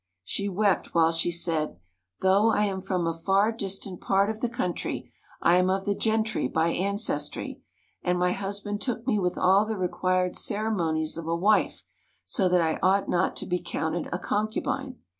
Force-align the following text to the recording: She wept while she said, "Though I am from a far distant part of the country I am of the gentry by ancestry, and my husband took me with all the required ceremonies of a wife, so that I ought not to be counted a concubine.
She 0.23 0.49
wept 0.49 0.95
while 0.95 1.11
she 1.11 1.29
said, 1.29 1.77
"Though 2.21 2.49
I 2.51 2.63
am 2.65 2.81
from 2.81 3.05
a 3.05 3.13
far 3.13 3.51
distant 3.51 4.01
part 4.01 4.31
of 4.31 4.41
the 4.41 4.49
country 4.49 5.11
I 5.43 5.57
am 5.57 5.69
of 5.69 5.85
the 5.85 5.93
gentry 5.93 6.47
by 6.47 6.69
ancestry, 6.69 7.61
and 8.01 8.17
my 8.17 8.31
husband 8.31 8.81
took 8.81 9.05
me 9.05 9.19
with 9.19 9.37
all 9.37 9.63
the 9.63 9.77
required 9.77 10.35
ceremonies 10.35 11.17
of 11.17 11.27
a 11.27 11.35
wife, 11.35 11.83
so 12.25 12.49
that 12.49 12.61
I 12.61 12.79
ought 12.81 13.09
not 13.09 13.35
to 13.35 13.45
be 13.45 13.61
counted 13.61 14.09
a 14.11 14.17
concubine. 14.17 14.97